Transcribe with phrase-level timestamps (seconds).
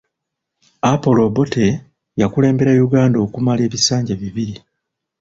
[0.91, 1.65] Apollo Obote
[2.21, 4.55] yakulembera Uganda okumala ebisanja bibiri.